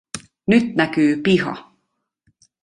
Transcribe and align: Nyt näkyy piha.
Nyt 0.47 0.75
näkyy 0.75 1.21
piha. 1.23 1.53